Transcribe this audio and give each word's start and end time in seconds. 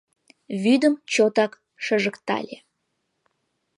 Вӱдым 0.61 0.93
чотак 1.13 1.51
шыжыктале 1.83 2.57